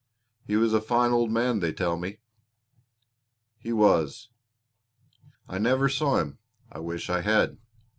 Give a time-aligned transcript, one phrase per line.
[0.47, 2.17] "He was a fine old man, they tell me."
[3.59, 4.29] "He was."
[5.47, 6.39] "I never saw him
[6.71, 7.59] I wish I had.